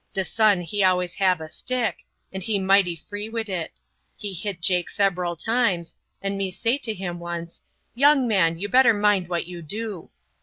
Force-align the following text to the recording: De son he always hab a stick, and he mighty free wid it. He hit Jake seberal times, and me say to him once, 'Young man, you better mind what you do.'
De 0.15 0.25
son 0.25 0.61
he 0.61 0.83
always 0.83 1.13
hab 1.13 1.39
a 1.41 1.47
stick, 1.47 2.03
and 2.33 2.41
he 2.41 2.57
mighty 2.57 2.95
free 2.95 3.29
wid 3.29 3.47
it. 3.47 3.79
He 4.17 4.33
hit 4.33 4.59
Jake 4.59 4.89
seberal 4.89 5.35
times, 5.35 5.93
and 6.23 6.39
me 6.39 6.51
say 6.51 6.79
to 6.79 6.93
him 6.95 7.19
once, 7.19 7.61
'Young 7.93 8.27
man, 8.27 8.57
you 8.57 8.67
better 8.67 8.95
mind 8.95 9.29
what 9.29 9.45
you 9.45 9.61
do.' 9.61 10.09